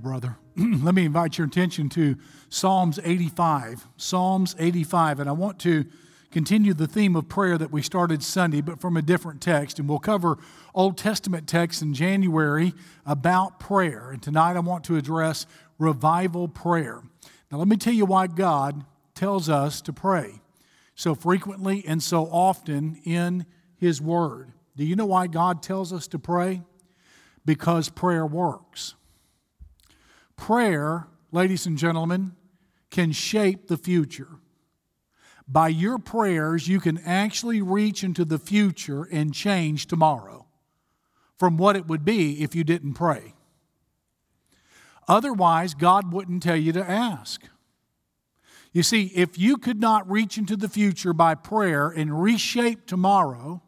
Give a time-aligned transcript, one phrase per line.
[0.00, 0.36] brother.
[0.56, 2.16] Let me invite your attention to
[2.48, 3.86] Psalms 85.
[3.96, 5.20] Psalms 85.
[5.20, 5.84] And I want to
[6.30, 9.78] continue the theme of prayer that we started Sunday, but from a different text.
[9.78, 10.38] And we'll cover
[10.74, 12.72] Old Testament texts in January
[13.04, 14.10] about prayer.
[14.10, 15.46] And tonight I want to address
[15.78, 17.02] revival prayer.
[17.50, 20.40] Now, let me tell you why God tells us to pray
[20.94, 23.46] so frequently and so often in
[23.76, 24.52] His Word.
[24.76, 26.62] Do you know why God tells us to pray?
[27.44, 28.94] Because prayer works.
[30.40, 32.32] Prayer, ladies and gentlemen,
[32.90, 34.38] can shape the future.
[35.46, 40.46] By your prayers, you can actually reach into the future and change tomorrow
[41.38, 43.34] from what it would be if you didn't pray.
[45.06, 47.42] Otherwise, God wouldn't tell you to ask.
[48.72, 53.60] You see, if you could not reach into the future by prayer and reshape tomorrow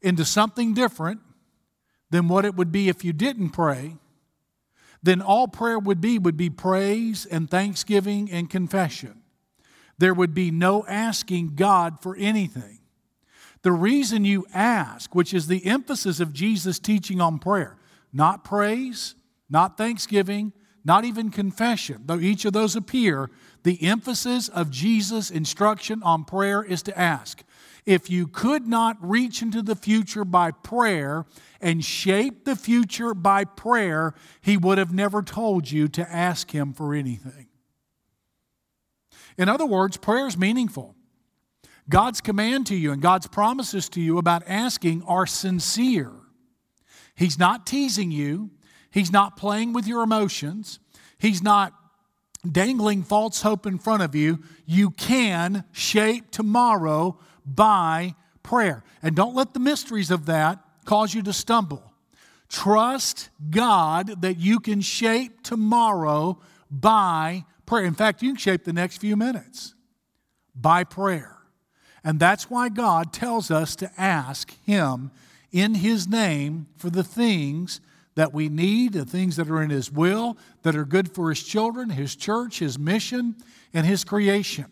[0.00, 1.20] into something different
[2.08, 3.96] than what it would be if you didn't pray,
[5.02, 9.22] then all prayer would be would be praise and thanksgiving and confession.
[9.98, 12.78] There would be no asking God for anything.
[13.62, 17.76] The reason you ask, which is the emphasis of Jesus' teaching on prayer,
[18.12, 19.14] not praise,
[19.50, 20.52] not thanksgiving,
[20.84, 23.30] not even confession, though each of those appear,
[23.64, 27.42] the emphasis of Jesus' instruction on prayer is to ask.
[27.88, 31.24] If you could not reach into the future by prayer
[31.58, 36.74] and shape the future by prayer, He would have never told you to ask Him
[36.74, 37.46] for anything.
[39.38, 40.96] In other words, prayer is meaningful.
[41.88, 46.12] God's command to you and God's promises to you about asking are sincere.
[47.14, 48.50] He's not teasing you,
[48.90, 50.78] He's not playing with your emotions,
[51.16, 51.72] He's not
[52.46, 54.40] dangling false hope in front of you.
[54.66, 57.18] You can shape tomorrow
[57.54, 58.82] by prayer.
[59.02, 61.92] And don't let the mysteries of that cause you to stumble.
[62.48, 66.38] Trust God that you can shape tomorrow
[66.70, 67.84] by prayer.
[67.84, 69.74] In fact, you can shape the next few minutes
[70.54, 71.36] by prayer.
[72.02, 75.10] And that's why God tells us to ask Him
[75.52, 77.80] in His name for the things
[78.14, 81.42] that we need, the things that are in His will, that are good for His
[81.42, 83.36] children, His church, His mission,
[83.74, 84.66] and His creation.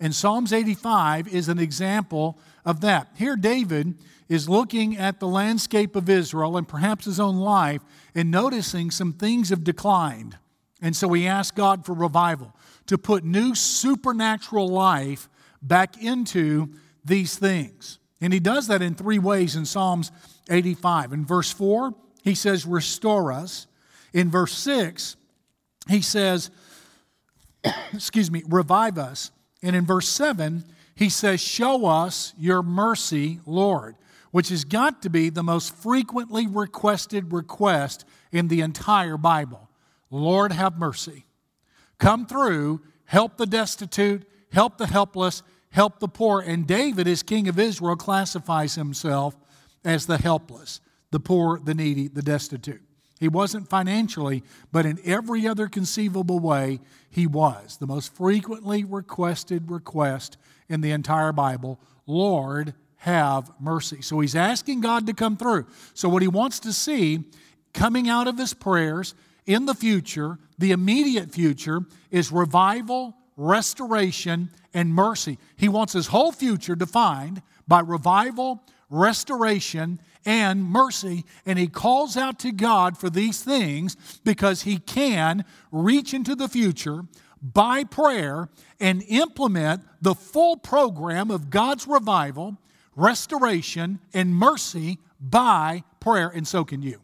[0.00, 3.08] And Psalms 85 is an example of that.
[3.16, 3.94] Here, David
[4.28, 7.82] is looking at the landscape of Israel and perhaps his own life
[8.14, 10.38] and noticing some things have declined.
[10.80, 12.54] And so he asks God for revival,
[12.86, 15.28] to put new supernatural life
[15.62, 16.70] back into
[17.04, 17.98] these things.
[18.20, 20.10] And he does that in three ways in Psalms
[20.50, 21.12] 85.
[21.12, 23.66] In verse 4, he says, Restore us.
[24.12, 25.16] In verse 6,
[25.88, 26.50] he says,
[27.92, 29.30] Excuse me, revive us.
[29.64, 30.62] And in verse 7,
[30.94, 33.96] he says, Show us your mercy, Lord,
[34.30, 39.70] which has got to be the most frequently requested request in the entire Bible.
[40.10, 41.24] Lord, have mercy.
[41.98, 46.40] Come through, help the destitute, help the helpless, help the poor.
[46.40, 49.34] And David, as king of Israel, classifies himself
[49.82, 52.82] as the helpless the poor, the needy, the destitute.
[53.24, 57.78] He wasn't financially, but in every other conceivable way, he was.
[57.78, 60.36] The most frequently requested request
[60.68, 64.02] in the entire Bible Lord, have mercy.
[64.02, 65.64] So he's asking God to come through.
[65.94, 67.24] So, what he wants to see
[67.72, 69.14] coming out of his prayers
[69.46, 71.80] in the future, the immediate future,
[72.10, 75.38] is revival, restoration, and mercy.
[75.56, 81.24] He wants his whole future defined by revival, restoration, and mercy.
[81.44, 86.48] And he calls out to God for these things because he can reach into the
[86.48, 87.04] future
[87.42, 88.48] by prayer
[88.80, 92.56] and implement the full program of God's revival,
[92.96, 96.28] restoration, and mercy by prayer.
[96.28, 97.00] And so can you.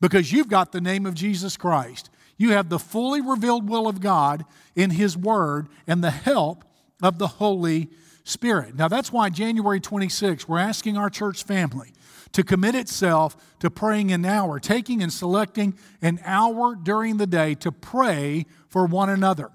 [0.00, 2.10] Because you've got the name of Jesus Christ.
[2.36, 6.64] You have the fully revealed will of God in His Word and the help
[7.02, 8.00] of the Holy Spirit.
[8.74, 11.92] Now, that's why January 26, we're asking our church family
[12.32, 17.54] to commit itself to praying an hour, taking and selecting an hour during the day
[17.56, 19.50] to pray for one another.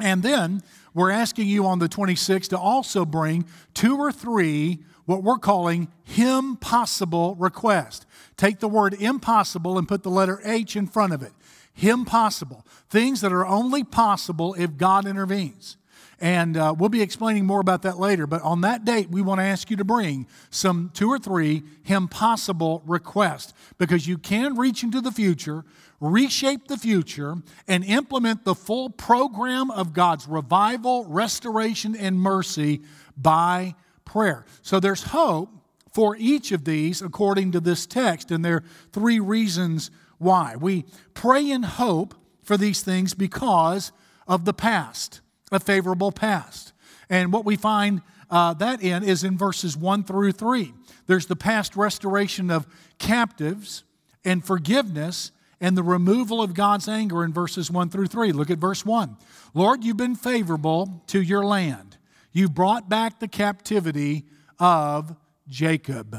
[0.00, 0.62] And then
[0.92, 5.88] we're asking you on the 26th to also bring two or three what we're calling
[6.16, 8.06] impossible requests.
[8.36, 11.32] Take the word impossible and put the letter H in front of it.
[11.76, 12.64] Impossible.
[12.88, 15.76] Things that are only possible if God intervenes.
[16.20, 18.26] And uh, we'll be explaining more about that later.
[18.26, 21.62] But on that date, we want to ask you to bring some two or three
[21.86, 25.64] impossible requests because you can reach into the future,
[26.00, 32.82] reshape the future, and implement the full program of God's revival, restoration, and mercy
[33.16, 33.74] by
[34.04, 34.44] prayer.
[34.62, 35.50] So there's hope
[35.92, 38.30] for each of these according to this text.
[38.30, 40.56] And there are three reasons Why?
[40.56, 43.92] We pray and hope for these things because
[44.26, 45.20] of the past,
[45.54, 46.72] a favorable past.
[47.08, 50.72] And what we find uh, that in is in verses 1 through 3.
[51.06, 52.66] There's the past restoration of
[52.98, 53.84] captives
[54.24, 55.30] and forgiveness
[55.60, 58.32] and the removal of God's anger in verses 1 through 3.
[58.32, 59.16] Look at verse 1.
[59.54, 61.96] Lord, you've been favorable to your land.
[62.32, 64.24] You've brought back the captivity
[64.58, 65.14] of
[65.48, 66.16] Jacob.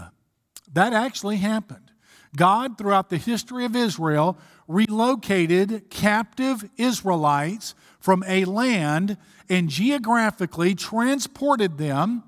[0.71, 1.91] That actually happened.
[2.35, 4.37] God, throughout the history of Israel,
[4.67, 7.75] relocated captive Israelites
[8.05, 9.17] from a land
[9.49, 12.21] and geographically transported them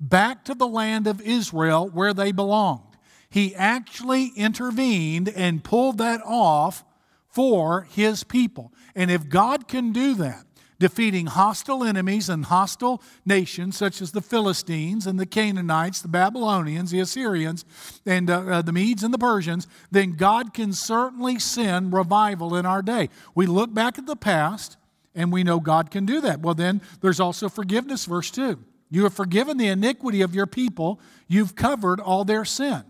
[0.00, 2.96] back to the land of Israel where they belonged.
[3.30, 6.84] He actually intervened and pulled that off
[7.28, 8.72] for his people.
[8.96, 10.46] And if God can do that,
[10.80, 16.90] defeating hostile enemies and hostile nations such as the Philistines and the Canaanites, the Babylonians,
[16.90, 17.64] the Assyrians,
[18.04, 22.66] and uh, uh, the Medes and the Persians, then God can certainly send revival in
[22.66, 23.10] our day.
[23.36, 24.76] We look back at the past
[25.14, 26.40] and we know God can do that.
[26.40, 28.58] Well, then there's also forgiveness, verse 2.
[28.90, 32.84] You have forgiven the iniquity of your people, you've covered all their sin.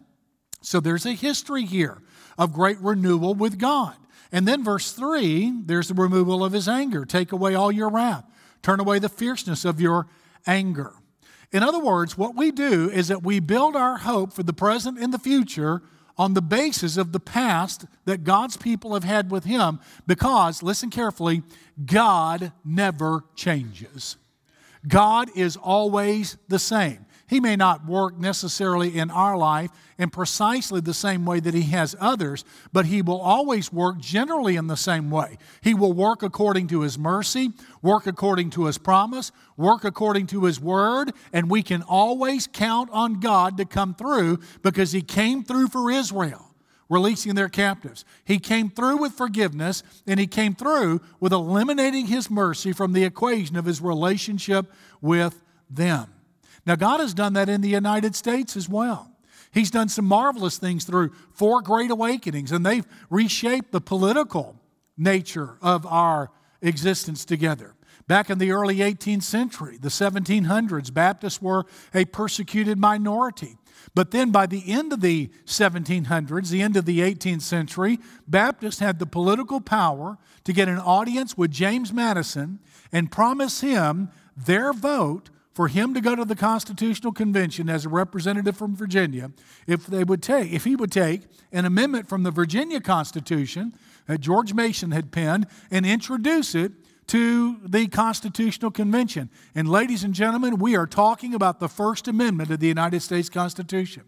[0.63, 2.03] So there's a history here
[2.39, 3.97] of great renewal with God.
[4.33, 7.05] And then verse 3, there's the removal of his anger.
[7.05, 8.25] Take away all your wrath.
[8.63, 10.07] Turn away the fierceness of your
[10.47, 10.93] anger.
[11.53, 14.99] In other words, what we do is that we build our hope for the present
[14.99, 15.83] and the future
[16.21, 20.91] on the basis of the past that God's people have had with him because, listen
[20.91, 21.43] carefully,
[21.83, 24.19] God never changes.
[24.87, 27.07] God is always the same.
[27.31, 31.63] He may not work necessarily in our life in precisely the same way that He
[31.71, 35.39] has others, but He will always work generally in the same way.
[35.61, 40.47] He will work according to His mercy, work according to His promise, work according to
[40.47, 45.45] His word, and we can always count on God to come through because He came
[45.45, 46.49] through for Israel
[46.89, 48.05] releasing their captives.
[48.25, 53.05] He came through with forgiveness and he came through with eliminating his mercy from the
[53.05, 54.67] equation of his relationship
[55.01, 55.41] with
[55.71, 56.13] them.
[56.67, 59.11] Now, God has done that in the United States as well.
[59.53, 64.61] He's done some marvelous things through four great awakenings, and they've reshaped the political
[64.97, 66.31] nature of our
[66.63, 67.75] existence together.
[68.07, 71.65] Back in the early 18th century, the 1700s, Baptists were
[71.95, 73.57] a persecuted minority.
[73.95, 77.99] But then by the end of the 1700s, the end of the 18th century,
[78.29, 82.61] Baptists had the political power to get an audience with James Madison
[82.93, 85.31] and promise him their vote
[85.61, 89.31] for him to go to the Constitutional Convention as a representative from Virginia,
[89.67, 91.21] if they would take, if he would take
[91.53, 93.75] an amendment from the Virginia Constitution
[94.07, 96.73] that George Mason had penned and introduce it
[97.09, 99.29] to the Constitutional Convention.
[99.55, 103.29] And ladies and gentlemen, we are talking about the First Amendment of the United States
[103.29, 104.05] Constitution.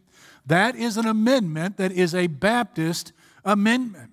[0.46, 3.12] That is an amendment that is a Baptist
[3.44, 4.11] amendment.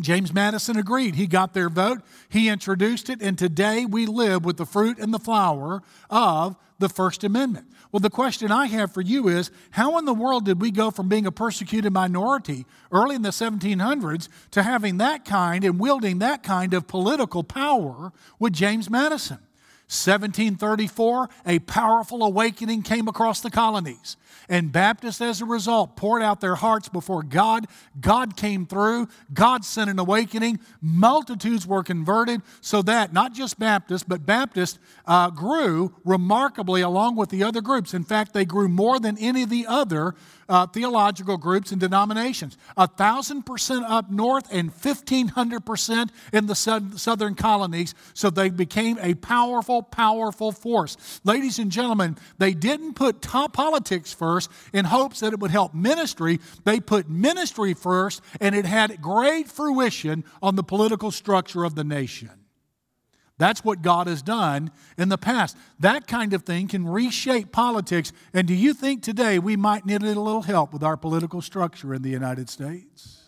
[0.00, 1.14] James Madison agreed.
[1.14, 5.12] He got their vote, he introduced it, and today we live with the fruit and
[5.12, 7.66] the flower of the First Amendment.
[7.90, 10.90] Well, the question I have for you is how in the world did we go
[10.90, 16.18] from being a persecuted minority early in the 1700s to having that kind and wielding
[16.18, 19.38] that kind of political power with James Madison?
[19.88, 24.16] 1734, a powerful awakening came across the colonies.
[24.48, 27.66] And Baptists, as a result, poured out their hearts before God.
[28.00, 29.08] God came through.
[29.32, 30.60] God sent an awakening.
[30.80, 37.30] Multitudes were converted, so that not just Baptists, but Baptists uh, grew remarkably along with
[37.30, 37.94] the other groups.
[37.94, 40.14] In fact, they grew more than any of the other
[40.48, 42.56] uh, theological groups and denominations.
[42.76, 47.94] A thousand percent up north and 1500 percent in the southern colonies.
[48.14, 51.20] So they became a powerful, powerful force.
[51.24, 56.40] Ladies and gentlemen, they didn't put politics first in hopes that it would help ministry.
[56.64, 61.84] They put ministry first, and it had great fruition on the political structure of the
[61.84, 62.30] nation.
[63.38, 65.56] That's what God has done in the past.
[65.78, 68.12] That kind of thing can reshape politics.
[68.32, 71.92] And do you think today we might need a little help with our political structure
[71.92, 73.24] in the United States?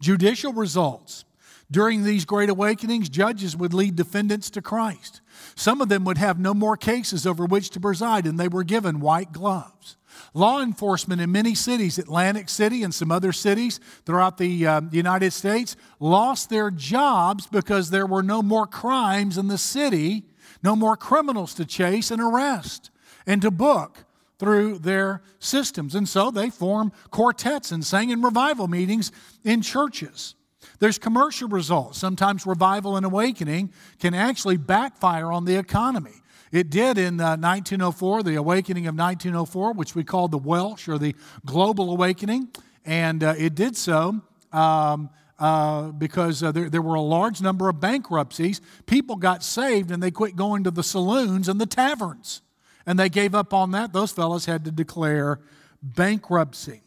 [0.00, 1.26] Judicial results.
[1.72, 5.22] During these great awakenings, judges would lead defendants to Christ.
[5.54, 8.62] Some of them would have no more cases over which to preside, and they were
[8.62, 9.96] given white gloves.
[10.34, 15.32] Law enforcement in many cities, Atlantic City and some other cities throughout the uh, United
[15.32, 20.24] States, lost their jobs because there were no more crimes in the city,
[20.62, 22.90] no more criminals to chase and arrest
[23.26, 24.04] and to book
[24.38, 25.94] through their systems.
[25.94, 29.10] And so they formed quartets and sang in revival meetings
[29.42, 30.34] in churches.
[30.82, 31.96] There's commercial results.
[31.96, 36.24] Sometimes revival and awakening can actually backfire on the economy.
[36.50, 40.98] It did in uh, 1904, the awakening of 1904, which we called the Welsh or
[40.98, 41.14] the
[41.46, 42.48] Global Awakening.
[42.84, 44.22] And uh, it did so
[44.52, 48.60] um, uh, because uh, there, there were a large number of bankruptcies.
[48.86, 52.42] People got saved and they quit going to the saloons and the taverns.
[52.86, 53.92] And they gave up on that.
[53.92, 55.38] Those fellows had to declare
[55.80, 56.81] bankruptcy.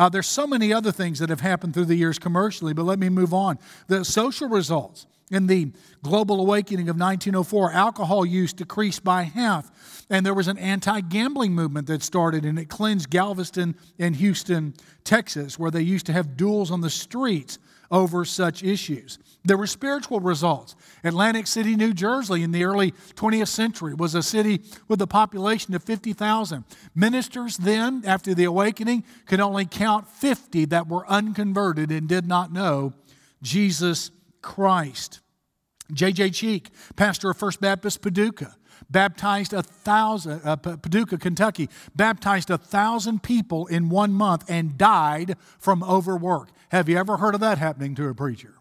[0.00, 2.98] Uh, there's so many other things that have happened through the years commercially, but let
[2.98, 3.58] me move on.
[3.88, 5.06] The social results.
[5.30, 9.70] In the global awakening of 1904, alcohol use decreased by half,
[10.08, 14.72] and there was an anti gambling movement that started, and it cleansed Galveston and Houston,
[15.04, 17.58] Texas, where they used to have duels on the streets
[17.90, 19.18] over such issues.
[19.44, 20.76] There were spiritual results.
[21.02, 25.74] Atlantic City, New Jersey, in the early 20th century, was a city with a population
[25.74, 26.64] of 50,000.
[26.94, 32.52] Ministers then, after the awakening, could only count 50 that were unconverted and did not
[32.52, 32.92] know
[33.42, 34.10] Jesus
[34.42, 35.20] Christ.
[35.92, 36.30] J.J.
[36.30, 38.54] Cheek, pastor of First Baptist Paducah,
[38.90, 45.36] baptized a thousand, uh, Paducah, Kentucky, baptized a thousand people in one month and died
[45.58, 46.50] from overwork.
[46.70, 48.59] Have you ever heard of that happening to a preacher?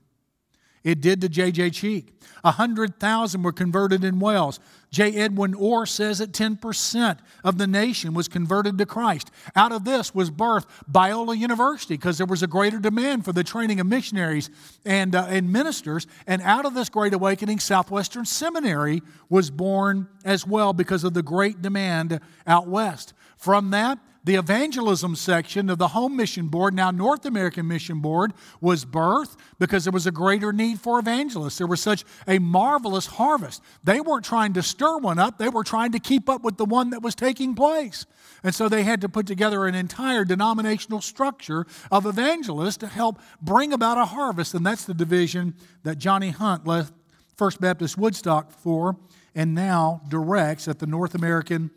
[0.84, 1.72] It did to J.J.
[1.72, 2.14] Cheek.
[2.42, 4.60] 100,000 were converted in Wales.
[4.92, 5.14] J.
[5.16, 9.30] Edwin Orr says that 10% of the nation was converted to Christ.
[9.56, 13.44] Out of this was birthed Biola University because there was a greater demand for the
[13.44, 14.50] training of missionaries
[14.86, 16.08] and, uh, and ministers.
[16.26, 21.24] And out of this great awakening, Southwestern Seminary was born as well because of the
[21.24, 23.14] great demand out west.
[23.38, 28.32] From that, the evangelism section of the Home Mission Board, now North American Mission Board,
[28.62, 31.58] was birthed because there was a greater need for evangelists.
[31.58, 33.64] There was such a marvelous harvest.
[33.84, 36.66] They weren't trying to stir one up, they were trying to keep up with the
[36.66, 38.06] one that was taking place.
[38.44, 43.20] And so they had to put together an entire denominational structure of evangelists to help
[43.42, 44.54] bring about a harvest.
[44.54, 46.94] And that's the division that Johnny Hunt left
[47.36, 48.96] First Baptist Woodstock for
[49.34, 51.72] and now directs at the North American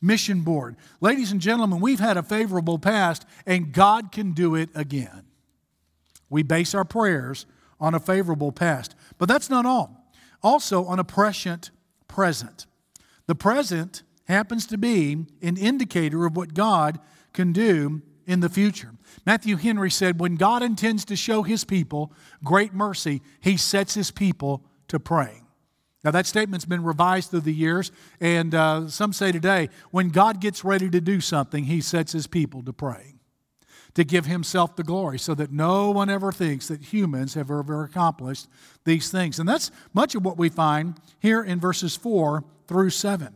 [0.00, 0.76] Mission Board.
[1.00, 5.24] Ladies and gentlemen, we've had a favorable past, and God can do it again.
[6.30, 7.46] We base our prayers
[7.80, 8.94] on a favorable past.
[9.18, 10.12] But that's not all.
[10.42, 11.70] Also, on a prescient
[12.06, 12.66] present.
[13.26, 16.98] The present happens to be an indicator of what God
[17.32, 18.92] can do in the future.
[19.24, 22.12] Matthew Henry said, When God intends to show his people
[22.44, 25.47] great mercy, he sets his people to praying.
[26.04, 27.90] Now, that statement's been revised through the years,
[28.20, 32.28] and uh, some say today when God gets ready to do something, he sets his
[32.28, 33.18] people to praying,
[33.94, 37.82] to give himself the glory, so that no one ever thinks that humans have ever
[37.82, 38.46] accomplished
[38.84, 39.40] these things.
[39.40, 43.34] And that's much of what we find here in verses 4 through 7.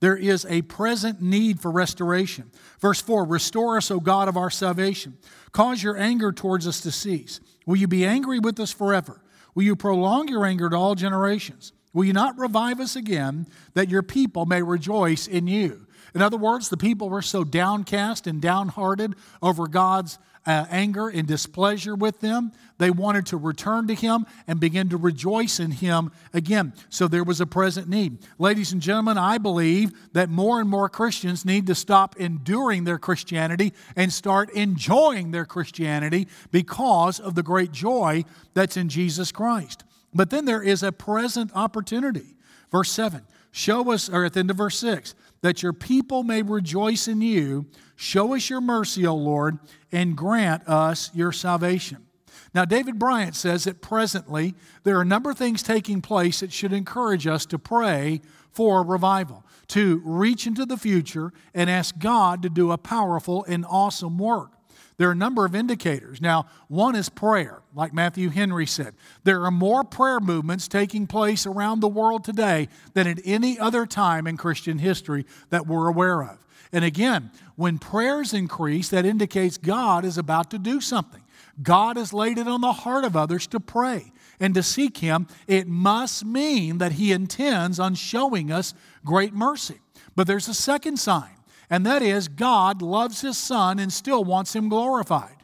[0.00, 2.50] There is a present need for restoration.
[2.80, 5.18] Verse 4 Restore us, O God of our salvation.
[5.52, 7.38] Cause your anger towards us to cease.
[7.66, 9.20] Will you be angry with us forever?
[9.54, 11.72] Will you prolong your anger to all generations?
[11.92, 15.86] Will you not revive us again that your people may rejoice in you?
[16.14, 21.26] In other words, the people were so downcast and downhearted over God's uh, anger and
[21.26, 22.52] displeasure with them.
[22.78, 26.72] They wanted to return to Him and begin to rejoice in Him again.
[26.88, 28.18] So there was a present need.
[28.38, 32.98] Ladies and gentlemen, I believe that more and more Christians need to stop enduring their
[32.98, 39.84] Christianity and start enjoying their Christianity because of the great joy that's in Jesus Christ.
[40.14, 42.34] But then there is a present opportunity.
[42.70, 46.42] Verse 7 Show us, or at the end of verse 6, that your people may
[46.42, 47.66] rejoice in you.
[47.96, 49.58] Show us your mercy, O Lord,
[49.90, 52.06] and grant us your salvation.
[52.52, 56.52] Now, David Bryant says that presently there are a number of things taking place that
[56.52, 58.20] should encourage us to pray
[58.50, 63.64] for revival, to reach into the future and ask God to do a powerful and
[63.68, 64.52] awesome work.
[65.00, 66.20] There are a number of indicators.
[66.20, 68.92] Now, one is prayer, like Matthew Henry said.
[69.24, 73.86] There are more prayer movements taking place around the world today than at any other
[73.86, 76.46] time in Christian history that we're aware of.
[76.70, 81.22] And again, when prayers increase, that indicates God is about to do something.
[81.62, 85.28] God has laid it on the heart of others to pray and to seek Him.
[85.46, 89.80] It must mean that He intends on showing us great mercy.
[90.14, 91.39] But there's a second sign
[91.70, 95.36] and that is God loves His Son and still wants Him glorified.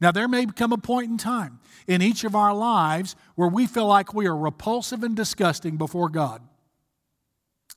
[0.00, 3.66] Now, there may come a point in time in each of our lives where we
[3.66, 6.42] feel like we are repulsive and disgusting before God,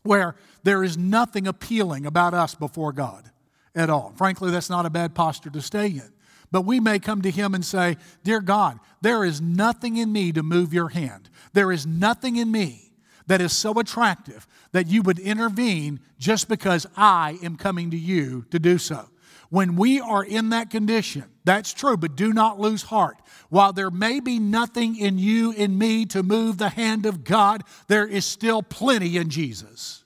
[0.04, 3.30] where there is nothing appealing about us before God
[3.76, 4.14] at all.
[4.18, 6.12] Frankly, that's not a bad posture to stay in.
[6.52, 10.32] But we may come to Him and say, Dear God, there is nothing in me
[10.32, 11.30] to move your hand.
[11.54, 12.89] There is nothing in me
[13.30, 18.46] that is so attractive that you would intervene just because I am coming to you
[18.50, 19.08] to do so.
[19.50, 23.18] When we are in that condition, that's true, but do not lose heart.
[23.50, 27.64] While there may be nothing in you in me to move the hand of God,
[27.88, 29.99] there is still plenty in Jesus.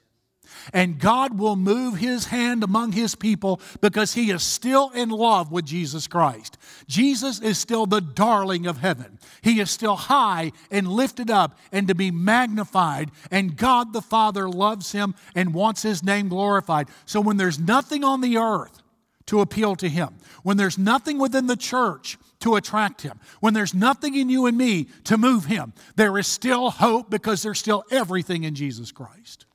[0.71, 5.51] And God will move his hand among his people because he is still in love
[5.51, 6.57] with Jesus Christ.
[6.87, 9.19] Jesus is still the darling of heaven.
[9.41, 13.11] He is still high and lifted up and to be magnified.
[13.31, 16.87] And God the Father loves him and wants his name glorified.
[17.05, 18.81] So when there's nothing on the earth
[19.25, 23.73] to appeal to him, when there's nothing within the church to attract him, when there's
[23.73, 27.83] nothing in you and me to move him, there is still hope because there's still
[27.89, 29.45] everything in Jesus Christ.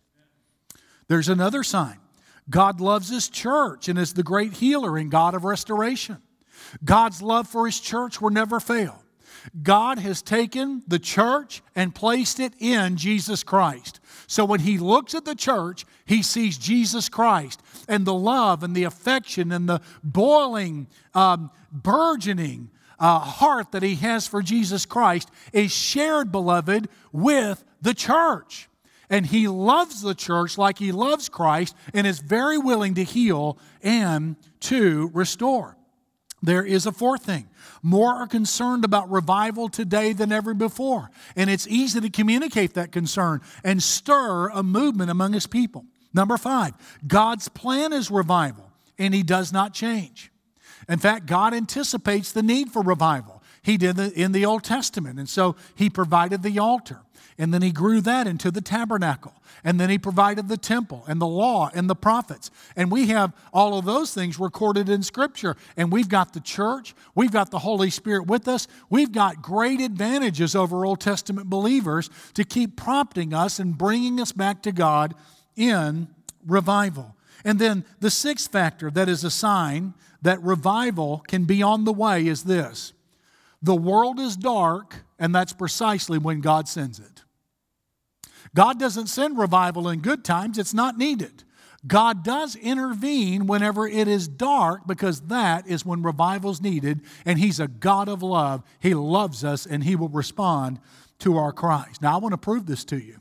[1.09, 1.99] There's another sign
[2.50, 6.19] God loves his church and is the great healer and God of restoration.
[6.85, 9.03] God's love for his church will never fail.
[9.62, 14.00] God has taken the church and placed it in Jesus Christ.
[14.27, 18.75] So when he looks at the church, he sees Jesus Christ and the love and
[18.75, 25.31] the affection and the boiling, um, burgeoning uh, heart that he has for Jesus Christ
[25.53, 28.68] is shared, beloved, with the church.
[29.11, 33.59] And he loves the church like he loves Christ and is very willing to heal
[33.83, 35.77] and to restore.
[36.43, 37.49] There is a fourth thing.
[37.83, 41.11] More are concerned about revival today than ever before.
[41.37, 45.85] And it's easy to communicate that concern and stir a movement among his people.
[46.15, 46.75] Number five,
[47.07, 50.31] God's plan is revival, and he does not change.
[50.88, 53.43] In fact, God anticipates the need for revival.
[53.62, 57.00] He did in the Old Testament, and so he provided the altar.
[57.38, 59.33] And then he grew that into the tabernacle.
[59.62, 62.50] And then he provided the temple and the law and the prophets.
[62.75, 65.57] And we have all of those things recorded in Scripture.
[65.76, 68.66] And we've got the church, we've got the Holy Spirit with us.
[68.90, 74.33] We've got great advantages over Old Testament believers to keep prompting us and bringing us
[74.33, 75.14] back to God
[75.57, 76.09] in
[76.45, 77.14] revival.
[77.45, 81.92] And then the sixth factor that is a sign that revival can be on the
[81.92, 82.92] way is this
[83.62, 87.18] the world is dark, and that's precisely when God sends it.
[88.59, 91.45] God doesn't send revival in good times, it's not needed.
[91.87, 97.38] God does intervene whenever it is dark because that is when revival is needed, and
[97.38, 98.65] He's a God of love.
[98.81, 100.81] He loves us and He will respond
[101.21, 102.03] to our cries.
[102.03, 103.21] Now, I want to prove this to you.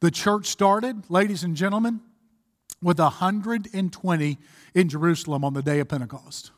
[0.00, 2.00] The church started, ladies and gentlemen,
[2.80, 4.38] with 120
[4.74, 6.50] in Jerusalem on the day of Pentecost.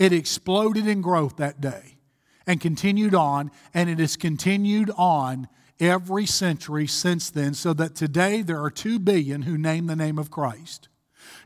[0.00, 1.98] It exploded in growth that day
[2.44, 5.46] and continued on, and it has continued on
[5.80, 10.18] every century since then, so that today there are 2 billion who name the name
[10.18, 10.88] of Christ.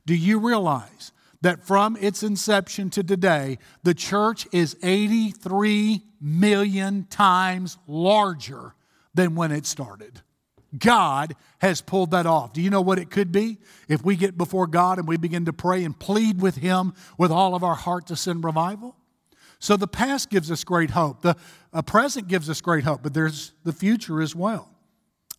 [0.05, 1.13] Do you realize
[1.43, 8.75] that from its inception to today, the church is 83 million times larger
[9.15, 10.23] than when it started?
[10.77, 12.53] God has pulled that off.
[12.53, 13.59] Do you know what it could be?
[13.89, 17.31] If we get before God and we begin to pray and plead with Him with
[17.31, 18.97] all of our heart to send revival?
[19.59, 21.23] So the past gives us great hope.
[21.23, 21.37] The
[21.87, 24.71] present gives us great hope, but there's the future as well.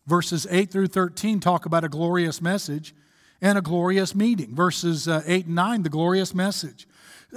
[0.06, 2.94] Verses 8 through 13 talk about a glorious message
[3.40, 4.54] and a glorious meeting.
[4.54, 6.88] Verses uh, 8 and 9, the glorious message.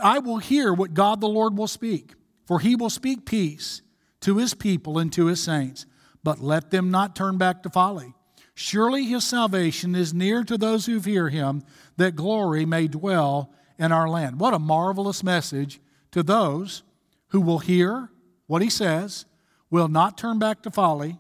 [0.02, 2.14] I will hear what God the Lord will speak,
[2.46, 3.82] for he will speak peace
[4.22, 5.86] to his people and to his saints,
[6.24, 8.14] but let them not turn back to folly.
[8.54, 11.64] Surely his salvation is near to those who fear him,
[11.98, 14.40] that glory may dwell in our land.
[14.40, 15.80] What a marvelous message
[16.12, 16.84] to those
[17.30, 18.10] who will hear
[18.48, 19.26] what he says,
[19.70, 21.18] will not turn back to folly,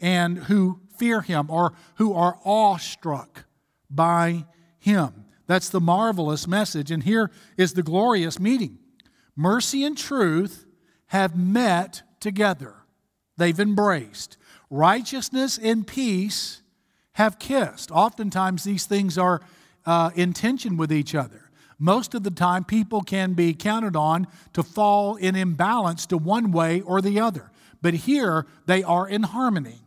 [0.00, 3.44] and who fear him or who are awestruck
[3.90, 4.44] by
[4.78, 5.24] him.
[5.46, 6.90] That's the marvelous message.
[6.90, 8.78] And here is the glorious meeting
[9.36, 10.66] mercy and truth
[11.06, 12.74] have met together,
[13.36, 14.36] they've embraced.
[14.68, 16.62] Righteousness and peace
[17.14, 17.90] have kissed.
[17.90, 19.40] Oftentimes, these things are
[19.84, 21.49] uh, in tension with each other
[21.80, 26.52] most of the time people can be counted on to fall in imbalance to one
[26.52, 27.50] way or the other.
[27.80, 29.80] But here they are in harmony,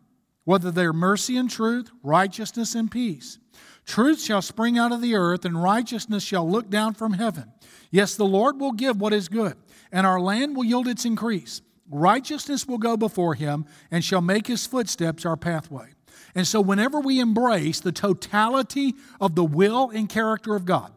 [0.43, 3.37] whether they're mercy and truth, righteousness and peace.
[3.85, 7.51] Truth shall spring out of the earth, and righteousness shall look down from heaven.
[7.91, 9.55] Yes, the Lord will give what is good,
[9.91, 11.61] and our land will yield its increase.
[11.89, 15.89] Righteousness will go before him, and shall make his footsteps our pathway.
[16.33, 20.91] And so, whenever we embrace the totality of the will and character of God,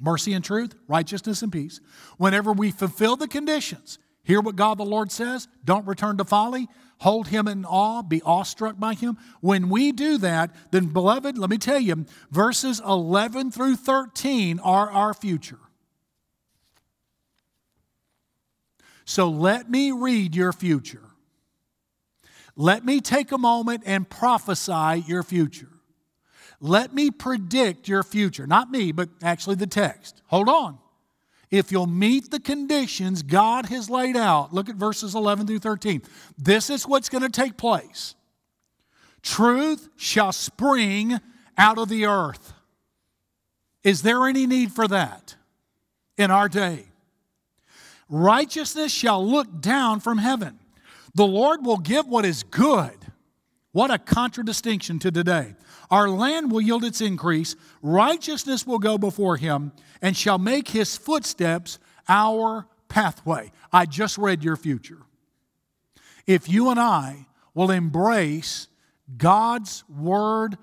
[0.00, 1.80] mercy and truth, righteousness and peace.
[2.16, 6.68] Whenever we fulfill the conditions, hear what God the Lord says, don't return to folly,
[6.98, 9.16] hold him in awe, be awestruck by him.
[9.40, 14.90] When we do that, then, beloved, let me tell you, verses 11 through 13 are
[14.90, 15.58] our future.
[19.04, 21.02] So let me read your future.
[22.56, 25.70] Let me take a moment and prophesy your future.
[26.60, 28.46] Let me predict your future.
[28.46, 30.22] Not me, but actually the text.
[30.26, 30.78] Hold on.
[31.50, 36.02] If you'll meet the conditions God has laid out, look at verses 11 through 13.
[36.36, 38.14] This is what's going to take place.
[39.22, 41.18] Truth shall spring
[41.56, 42.52] out of the earth.
[43.82, 45.36] Is there any need for that
[46.16, 46.86] in our day?
[48.10, 50.58] Righteousness shall look down from heaven.
[51.14, 52.96] The Lord will give what is good.
[53.72, 55.54] What a contradistinction to today.
[55.90, 59.72] Our land will yield its increase, righteousness will go before him,
[60.02, 63.52] and shall make his footsteps our pathway.
[63.72, 64.98] I just read your future.
[66.26, 68.68] If you and I will embrace
[69.16, 70.58] God's word,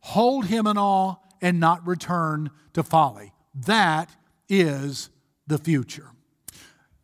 [0.00, 3.32] hold him in awe, and not return to folly,
[3.66, 4.14] that
[4.48, 5.10] is
[5.46, 6.08] the future.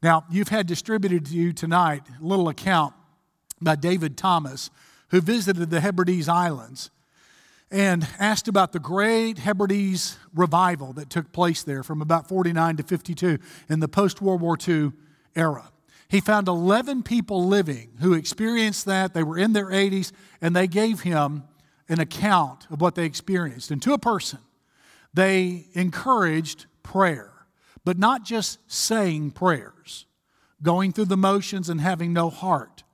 [0.02, 2.94] Now, you've had distributed to you tonight a little account
[3.60, 4.70] by David Thomas,
[5.08, 6.90] who visited the Hebrides Islands
[7.70, 12.82] and asked about the great Hebrides revival that took place there from about 49 to
[12.82, 14.92] 52 in the post World War II
[15.34, 15.70] era.
[16.08, 19.12] He found 11 people living who experienced that.
[19.12, 21.42] They were in their 80s, and they gave him
[21.88, 23.70] an account of what they experienced.
[23.70, 24.38] And to a person,
[25.12, 27.32] they encouraged prayer,
[27.84, 30.06] but not just saying prayers,
[30.62, 32.84] going through the motions and having no heart.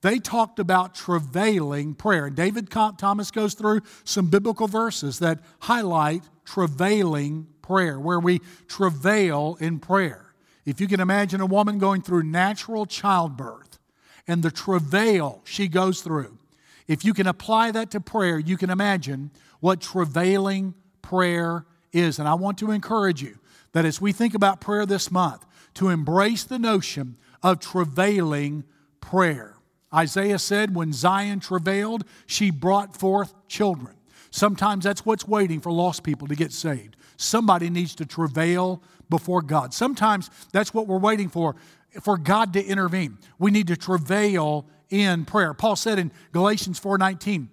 [0.00, 2.30] They talked about travailing prayer.
[2.30, 9.80] David Thomas goes through some biblical verses that highlight travailing prayer, where we travail in
[9.80, 10.32] prayer.
[10.64, 13.78] If you can imagine a woman going through natural childbirth
[14.26, 16.38] and the travail she goes through,
[16.86, 19.30] if you can apply that to prayer, you can imagine
[19.60, 22.18] what travailing prayer is.
[22.18, 23.38] And I want to encourage you
[23.72, 28.64] that as we think about prayer this month, to embrace the notion of travailing
[29.00, 29.57] prayer.
[29.94, 33.96] Isaiah said, When Zion travailed, she brought forth children.
[34.30, 36.96] Sometimes that's what's waiting for lost people to get saved.
[37.16, 39.72] Somebody needs to travail before God.
[39.72, 41.56] Sometimes that's what we're waiting for,
[42.02, 43.18] for God to intervene.
[43.38, 45.54] We need to travail in prayer.
[45.54, 47.48] Paul said in Galatians 4:19,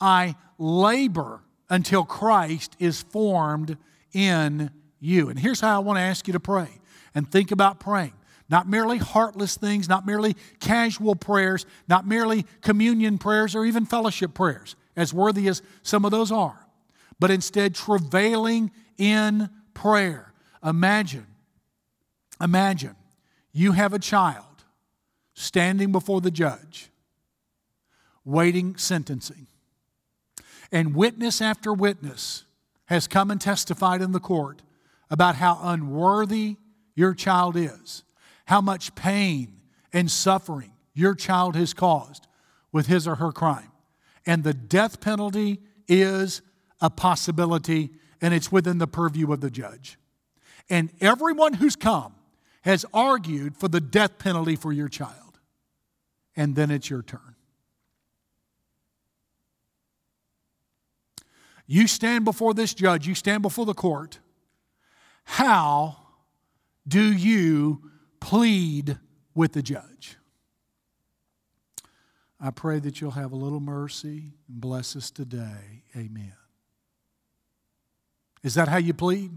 [0.00, 3.76] I labor until Christ is formed
[4.12, 4.70] in
[5.00, 5.28] you.
[5.28, 6.68] And here's how I want to ask you to pray
[7.14, 8.12] and think about praying.
[8.48, 14.34] Not merely heartless things, not merely casual prayers, not merely communion prayers or even fellowship
[14.34, 16.66] prayers, as worthy as some of those are,
[17.18, 20.32] but instead travailing in prayer.
[20.64, 21.26] Imagine,
[22.40, 22.94] imagine
[23.52, 24.44] you have a child
[25.34, 26.90] standing before the judge,
[28.24, 29.48] waiting sentencing,
[30.70, 32.44] and witness after witness
[32.86, 34.62] has come and testified in the court
[35.10, 36.56] about how unworthy
[36.94, 38.04] your child is
[38.46, 39.60] how much pain
[39.92, 42.26] and suffering your child has caused
[42.72, 43.70] with his or her crime.
[44.24, 46.42] And the death penalty is
[46.80, 49.98] a possibility, and it's within the purview of the judge.
[50.68, 52.14] And everyone who's come
[52.62, 55.38] has argued for the death penalty for your child.
[56.34, 57.36] And then it's your turn.
[61.66, 64.18] You stand before this judge, you stand before the court.
[65.24, 65.96] How
[66.86, 67.90] do you
[68.26, 68.98] plead
[69.36, 70.16] with the judge.
[72.40, 75.84] I pray that you'll have a little mercy and bless us today.
[75.96, 76.32] Amen.
[78.42, 79.30] Is that how you plead?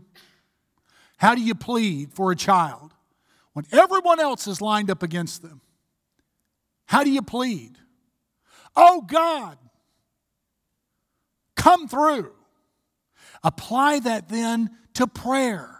[1.17, 2.95] How do you plead for a child
[3.53, 5.61] when everyone else is lined up against them?
[6.87, 7.77] How do you plead?
[8.75, 9.59] Oh God,
[11.55, 12.31] come through.
[13.43, 15.78] Apply that then to prayer.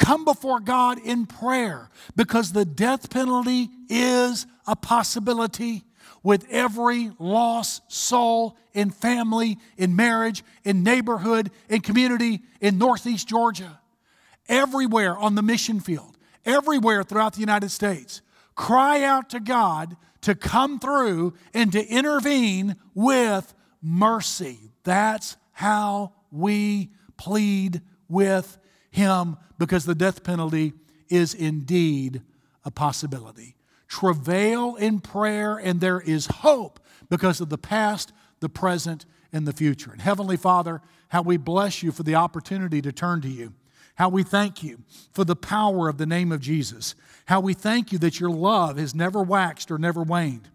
[0.00, 5.84] Come before God in prayer because the death penalty is a possibility
[6.22, 13.78] with every lost soul in family, in marriage, in neighborhood, in community in Northeast Georgia.
[14.48, 18.22] Everywhere on the mission field, everywhere throughout the United States.
[18.54, 24.72] Cry out to God to come through and to intervene with mercy.
[24.82, 28.56] That's how we plead with
[28.90, 30.72] him because the death penalty
[31.08, 32.22] is indeed
[32.64, 33.56] a possibility.
[33.88, 39.52] Travail in prayer, and there is hope because of the past, the present, and the
[39.52, 39.90] future.
[39.92, 43.54] And Heavenly Father, how we bless you for the opportunity to turn to you.
[43.96, 44.78] How we thank you
[45.12, 46.94] for the power of the name of Jesus.
[47.26, 50.48] How we thank you that your love has never waxed or never waned.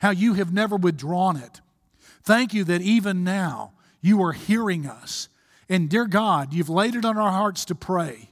[0.00, 1.60] How you have never withdrawn it.
[2.22, 5.28] Thank you that even now you are hearing us
[5.72, 8.28] and dear God, you've laid it on our hearts to pray,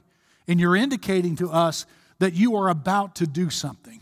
[0.47, 1.87] and you're indicating to us
[2.19, 3.99] that you are about to do something.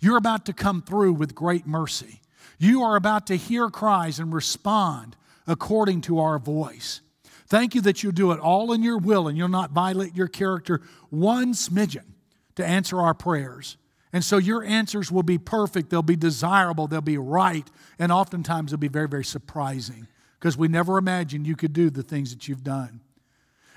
[0.00, 2.20] You're about to come through with great mercy.
[2.58, 5.14] You are about to hear cries and respond
[5.46, 7.02] according to our voice.
[7.46, 10.26] Thank you that you'll do it all in your will and you'll not violate your
[10.26, 12.14] character one smidgen
[12.56, 13.76] to answer our prayers.
[14.12, 18.72] And so your answers will be perfect, they'll be desirable, they'll be right, and oftentimes
[18.72, 20.08] they'll be very, very surprising
[20.42, 23.00] because we never imagined you could do the things that you've done.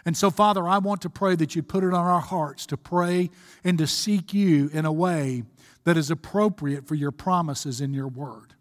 [0.03, 2.75] And so, Father, I want to pray that you put it on our hearts to
[2.75, 3.29] pray
[3.63, 5.43] and to seek you in a way
[5.83, 8.55] that is appropriate for your promises in your word.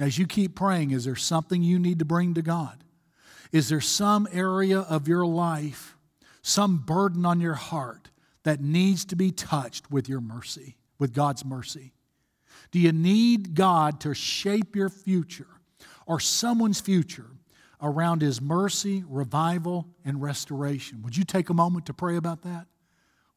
[0.00, 2.82] As you keep praying, is there something you need to bring to God?
[3.52, 5.98] Is there some area of your life,
[6.40, 8.08] some burden on your heart
[8.44, 11.92] that needs to be touched with your mercy, with God's mercy?
[12.70, 15.48] Do you need God to shape your future
[16.12, 17.30] or someone's future
[17.80, 21.00] around His mercy, revival, and restoration?
[21.00, 22.66] Would you take a moment to pray about that?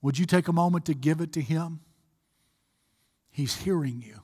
[0.01, 1.79] Would you take a moment to give it to Him?
[3.31, 4.19] He's hearing you.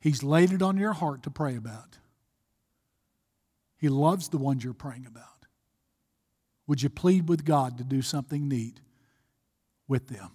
[0.00, 1.98] He's laid it on your heart to pray about.
[3.76, 5.44] He loves the ones you're praying about.
[6.66, 8.80] Would you plead with God to do something neat
[9.86, 10.30] with them?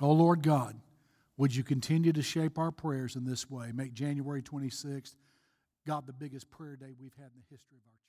[0.00, 0.78] Oh Lord God,
[1.36, 3.72] would you continue to shape our prayers in this way?
[3.72, 5.14] Make January 26th,
[5.86, 8.05] God, the biggest prayer day we've had in the history of our church.